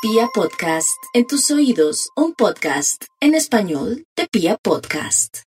[0.00, 5.38] Pia Podcast, en tus oídos, un podcast en español de Pia Podcast.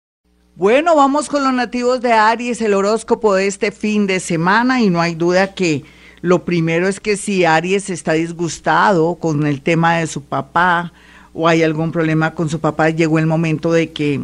[0.56, 4.90] Bueno, vamos con los nativos de Aries, el horóscopo de este fin de semana y
[4.90, 5.84] no hay duda que
[6.20, 10.92] lo primero es que si Aries está disgustado con el tema de su papá
[11.32, 14.20] o hay algún problema con su papá, llegó el momento de que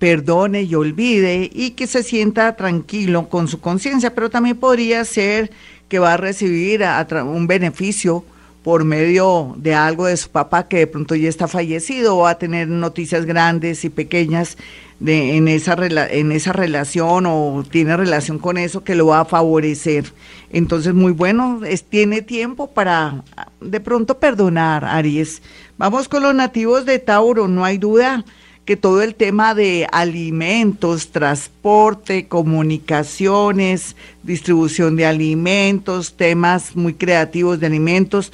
[0.00, 5.52] perdone y olvide y que se sienta tranquilo con su conciencia, pero también podría ser
[5.88, 6.82] que va a recibir
[7.24, 8.24] un beneficio
[8.62, 12.38] por medio de algo de su papá que de pronto ya está fallecido va a
[12.38, 14.58] tener noticias grandes y pequeñas
[14.98, 15.76] de, en, esa
[16.10, 20.12] en esa relación o tiene relación con eso que lo va a favorecer.
[20.50, 23.24] Entonces, muy bueno, es, tiene tiempo para
[23.62, 25.40] de pronto perdonar, Aries.
[25.78, 28.24] Vamos con los nativos de Tauro, no hay duda
[28.70, 37.66] que todo el tema de alimentos, transporte, comunicaciones, distribución de alimentos, temas muy creativos de
[37.66, 38.32] alimentos,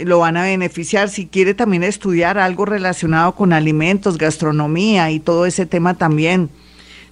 [0.00, 1.08] lo van a beneficiar.
[1.08, 6.50] Si quiere también estudiar algo relacionado con alimentos, gastronomía y todo ese tema también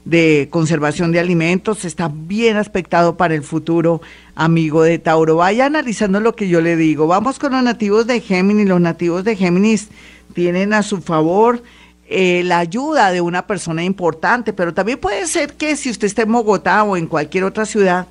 [0.04, 4.02] de conservación de alimentos, está bien aspectado para el futuro,
[4.34, 5.36] amigo de Tauro.
[5.36, 7.06] Vaya analizando lo que yo le digo.
[7.06, 8.66] Vamos con los nativos de Géminis.
[8.66, 9.90] Los nativos de Géminis
[10.34, 11.62] tienen a su favor
[12.06, 16.22] eh, la ayuda de una persona importante, pero también puede ser que si usted está
[16.22, 18.06] en Bogotá o en cualquier otra ciudad,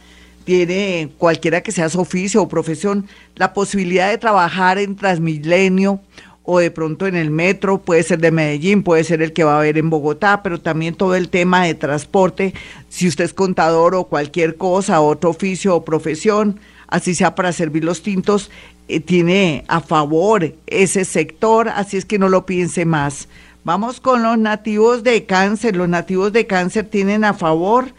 [0.45, 6.01] tiene cualquiera que sea su oficio o profesión, la posibilidad de trabajar en Transmilenio
[6.43, 9.55] o de pronto en el metro, puede ser de Medellín, puede ser el que va
[9.55, 12.53] a haber en Bogotá, pero también todo el tema de transporte,
[12.89, 17.85] si usted es contador o cualquier cosa, otro oficio o profesión, así sea para servir
[17.85, 18.51] los tintos,
[18.89, 23.29] eh, tiene a favor ese sector, así es que no lo piense más.
[23.65, 25.77] Vamos con los nativos de cáncer.
[25.77, 27.93] Los nativos de cáncer tienen a favor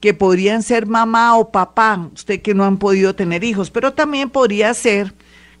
[0.00, 4.28] que podrían ser mamá o papá, usted que no han podido tener hijos, pero también
[4.28, 5.14] podría ser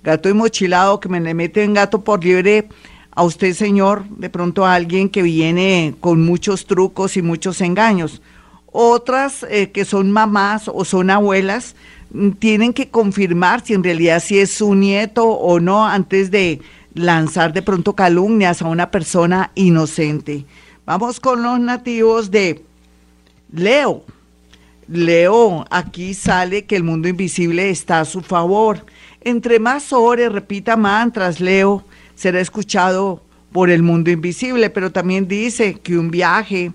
[0.04, 2.68] gato y mochilado que me le meten gato por libre
[3.12, 8.20] a usted, señor, de pronto a alguien que viene con muchos trucos y muchos engaños.
[8.66, 11.76] Otras eh, que son mamás o son abuelas
[12.10, 16.60] mm, tienen que confirmar si en realidad si es su nieto o no antes de
[16.96, 20.46] lanzar de pronto calumnias a una persona inocente.
[20.86, 22.64] Vamos con los nativos de
[23.52, 24.04] Leo.
[24.88, 28.86] Leo, aquí sale que el mundo invisible está a su favor.
[29.20, 35.74] Entre más ore, repita mantras, Leo, será escuchado por el mundo invisible, pero también dice
[35.74, 36.72] que un viaje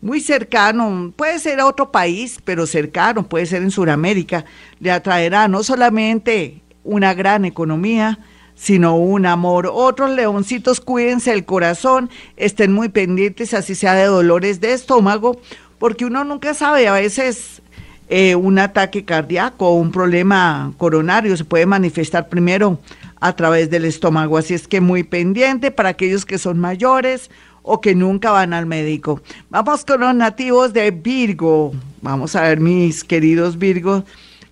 [0.00, 4.44] muy cercano, puede ser a otro país, pero cercano, puede ser en Sudamérica,
[4.80, 8.18] le atraerá no solamente una gran economía,
[8.54, 9.70] sino un amor.
[9.72, 15.40] Otros leoncitos, cuídense el corazón, estén muy pendientes, así sea de dolores de estómago,
[15.78, 17.62] porque uno nunca sabe, a veces
[18.08, 22.78] eh, un ataque cardíaco o un problema coronario se puede manifestar primero
[23.20, 27.30] a través del estómago, así es que muy pendiente para aquellos que son mayores
[27.62, 29.22] o que nunca van al médico.
[29.48, 31.72] Vamos con los nativos de Virgo.
[32.00, 34.04] Vamos a ver, mis queridos Virgos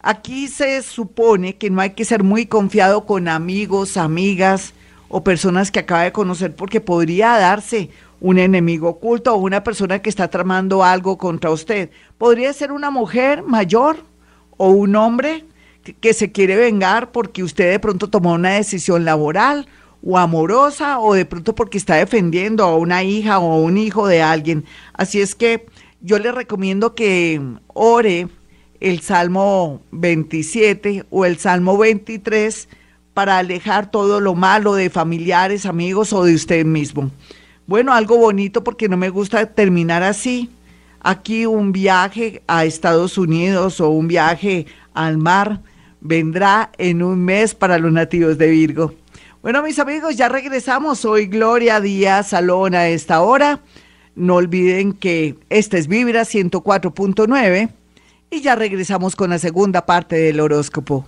[0.03, 4.73] Aquí se supone que no hay que ser muy confiado con amigos, amigas
[5.09, 7.91] o personas que acaba de conocer porque podría darse
[8.21, 11.91] un enemigo oculto o una persona que está tramando algo contra usted.
[12.17, 13.99] Podría ser una mujer mayor
[14.57, 15.45] o un hombre
[16.01, 19.67] que, se quiere vengar porque usted de pronto tomó una decisión laboral
[20.03, 24.23] o amorosa o de pronto porque está defendiendo a una hija o un hijo de
[24.23, 24.65] alguien.
[24.95, 25.67] Así es que
[26.01, 28.29] yo le recomiendo que ore
[28.81, 32.69] el Salmo 27 o el Salmo 23
[33.15, 37.11] para alejar todo lo malo de familiares, amigos o de usted mismo.
[37.67, 40.51] Bueno, algo bonito porque no me gusta terminar así.
[41.01, 45.61] Aquí un viaje a Estados Unidos o un viaje al mar
[46.01, 48.95] vendrá en un mes para los nativos de Virgo.
[49.43, 51.05] Bueno, mis amigos, ya regresamos.
[51.05, 53.61] Hoy Gloria Díaz Salón a esta hora.
[54.15, 57.71] No olviden que esta es Vibra 104.9
[58.31, 61.05] y ya regresamos con la segunda parte del horóscopo.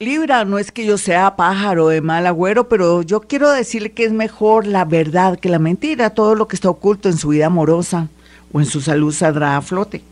[0.00, 4.04] Libra, no es que yo sea pájaro de mal agüero, pero yo quiero decirle que
[4.04, 6.10] es mejor la verdad que la mentira.
[6.10, 8.08] Todo lo que está oculto en su vida amorosa
[8.52, 10.02] o en su salud saldrá a flote.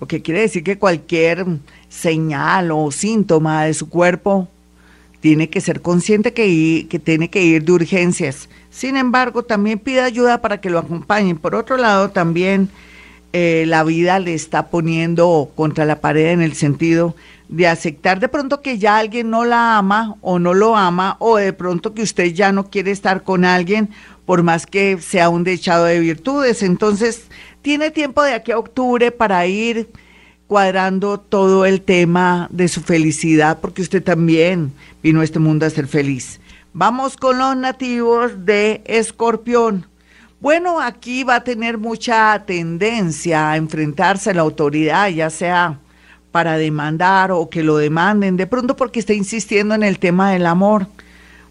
[0.00, 1.44] Lo que quiere decir que cualquier
[1.88, 4.48] señal o síntoma de su cuerpo
[5.20, 8.48] tiene que ser consciente que, que tiene que ir de urgencias.
[8.70, 11.36] Sin embargo, también pide ayuda para que lo acompañen.
[11.36, 12.70] Por otro lado, también
[13.32, 17.14] eh, la vida le está poniendo contra la pared en el sentido
[17.48, 21.36] de aceptar de pronto que ya alguien no la ama o no lo ama o
[21.36, 23.90] de pronto que usted ya no quiere estar con alguien
[24.24, 26.62] por más que sea un dechado de virtudes.
[26.62, 27.26] Entonces,
[27.60, 29.90] tiene tiempo de aquí a octubre para ir
[30.46, 35.70] cuadrando todo el tema de su felicidad porque usted también vino a este mundo a
[35.70, 36.40] ser feliz.
[36.74, 39.86] Vamos con los nativos de Escorpión.
[40.42, 45.78] Bueno, aquí va a tener mucha tendencia a enfrentarse a la autoridad, ya sea
[46.32, 50.46] para demandar o que lo demanden, de pronto porque está insistiendo en el tema del
[50.46, 50.88] amor.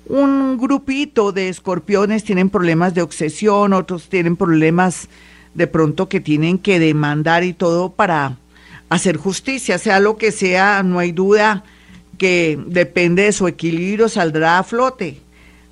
[0.08, 5.08] Un grupito de escorpiones tienen problemas de obsesión, otros tienen problemas
[5.54, 8.40] de pronto que tienen que demandar y todo para
[8.90, 11.64] hacer justicia, sea lo que sea, no hay duda
[12.18, 15.22] que depende de su equilibrio, saldrá a flote.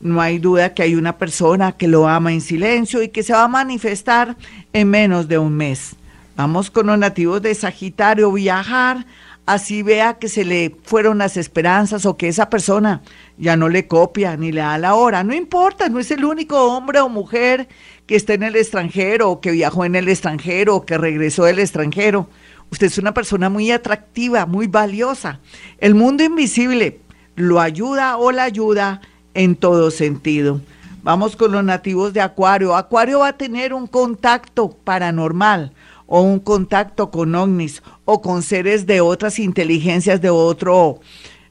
[0.02, 3.34] No hay duda que hay una persona que lo ama en silencio y que se
[3.34, 4.38] va a manifestar
[4.72, 5.96] en menos de un mes.
[6.38, 9.06] Vamos con los nativos de Sagitario, viajar,
[9.46, 13.02] así vea que se le fueron las esperanzas o que esa persona
[13.38, 15.24] ya no le copia ni le da la hora.
[15.24, 17.68] No importa, no es el único hombre o mujer
[18.06, 21.60] que está en el extranjero o que viajó en el extranjero o que regresó del
[21.60, 22.30] extranjero.
[22.72, 25.40] Usted es una persona muy atractiva, muy valiosa.
[25.80, 27.02] El mundo invisible
[27.36, 29.02] lo ayuda o la ayuda
[29.34, 30.62] en todo sentido.
[31.02, 32.76] Vamos con los nativos de Acuario.
[32.76, 35.74] Acuario va a tener un contacto paranormal
[36.06, 41.00] o un contacto con ovnis o con seres de otras inteligencias de otro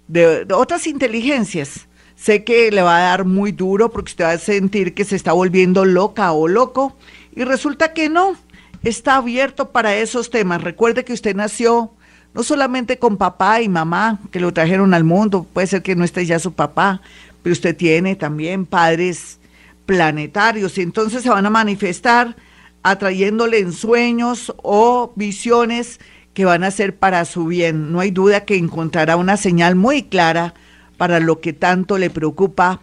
[0.09, 1.87] de, otras inteligencias.
[2.17, 5.15] Sé que le va a dar muy duro porque usted va a sentir que se
[5.15, 6.97] está volviendo loca o loco
[7.35, 8.37] y resulta que no,
[8.83, 10.63] está abierto para esos temas.
[10.63, 11.93] Recuerde que usted nació
[12.35, 16.05] no solamente con papá y mamá que lo trajeron al mundo, puede ser que no
[16.05, 17.01] esté ya su papá,
[17.43, 19.41] pero usted tiene también padres
[19.87, 22.37] planetarios y entonces se van a manifestar
[22.83, 26.01] atrayéndole en sueños o visiones
[26.35, 27.91] que van a ser para su bien.
[27.93, 30.55] No hay duda que encontrará una señal muy clara
[30.97, 32.83] para lo que tanto le preocupa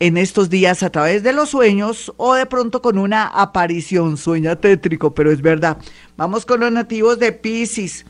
[0.00, 4.16] en estos días a través de los sueños o de pronto con una aparición.
[4.16, 5.78] Sueña tétrico, pero es verdad.
[6.16, 8.04] Vamos con los nativos de Pisces.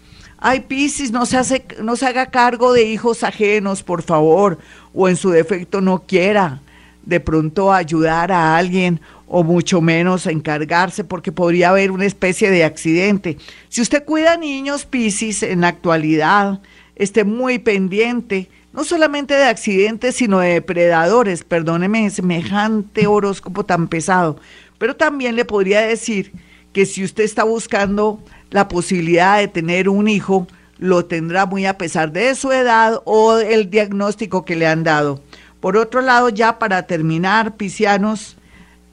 [0.46, 4.58] Ay, Pisces, no se, no se haga cargo de hijos ajenos, por favor,
[4.92, 6.60] o en su defecto no quiera
[7.02, 12.62] de pronto ayudar a alguien o mucho menos encargarse porque podría haber una especie de
[12.62, 13.38] accidente.
[13.70, 16.60] Si usted cuida niños Piscis en la actualidad,
[16.94, 24.38] esté muy pendiente, no solamente de accidentes, sino de depredadores, perdóneme semejante horóscopo tan pesado,
[24.76, 26.32] pero también le podría decir
[26.74, 28.20] que si usted está buscando
[28.54, 30.46] la posibilidad de tener un hijo,
[30.78, 35.20] lo tendrá muy a pesar de su edad o el diagnóstico que le han dado.
[35.58, 38.36] Por otro lado, ya para terminar, Piscianos,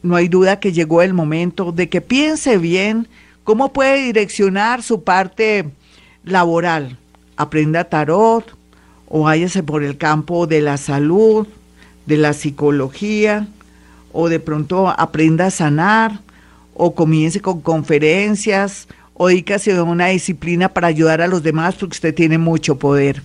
[0.02, 3.08] no hay duda que llegó el momento de que piense bien
[3.44, 5.70] cómo puede direccionar su parte
[6.24, 6.98] laboral.
[7.38, 8.58] Aprenda tarot
[9.08, 11.48] o váyase por el campo de la salud,
[12.08, 13.48] de la psicología,
[14.12, 16.20] o de pronto aprenda a sanar,
[16.74, 18.88] o comience con conferencias,
[19.24, 23.22] o dígase a una disciplina para ayudar a los demás porque usted tiene mucho poder.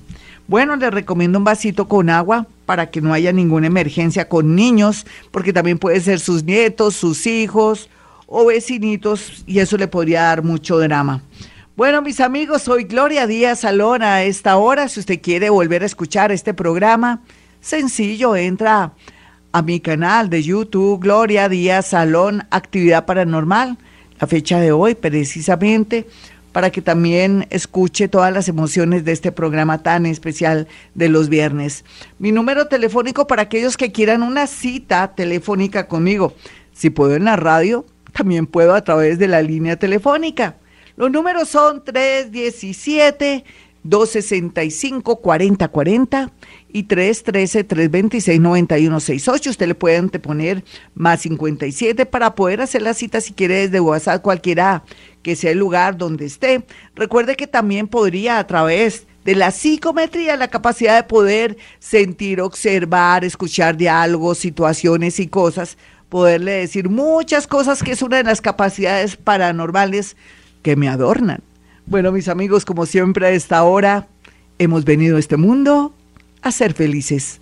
[0.46, 5.06] Bueno, le recomiendo un vasito con agua para que no haya ninguna emergencia con niños,
[5.30, 7.88] porque también puede ser sus nietos, sus hijos
[8.26, 11.22] o vecinitos y eso le podría dar mucho drama.
[11.78, 14.90] Bueno, mis amigos, soy Gloria Díaz Salón a esta hora.
[14.90, 17.22] Si usted quiere volver a escuchar este programa,
[17.62, 18.92] sencillo, entra
[19.50, 23.78] a mi canal de YouTube, Gloria Díaz Salón, Actividad Paranormal.
[24.20, 26.06] La fecha de hoy, precisamente,
[26.52, 31.84] para que también escuche todas las emociones de este programa tan especial de los viernes.
[32.18, 36.32] Mi número telefónico para aquellos que quieran una cita telefónica conmigo.
[36.72, 40.56] Si puedo en la radio, también puedo a través de la línea telefónica.
[40.96, 43.44] Los números son 317
[43.88, 46.30] 265-4040
[46.68, 49.50] y 313-326-9168.
[49.50, 50.64] Usted le puede poner
[50.94, 54.84] más 57 para poder hacer la cita si quiere desde WhatsApp, cualquiera
[55.22, 56.64] que sea el lugar donde esté.
[56.94, 63.24] Recuerde que también podría a través de la psicometría, la capacidad de poder sentir, observar,
[63.24, 65.76] escuchar diálogos, situaciones y cosas,
[66.08, 70.16] poderle decir muchas cosas que es una de las capacidades paranormales
[70.62, 71.42] que me adornan.
[71.88, 74.08] Bueno, mis amigos, como siempre a esta hora,
[74.58, 75.94] hemos venido a este mundo
[76.42, 77.40] a ser felices.